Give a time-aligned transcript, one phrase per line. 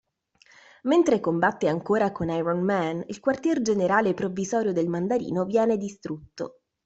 [0.81, 6.61] Mentre combatte ancora con Iron Man, il quartier generale provvisorio del Mandarino viene distrutto.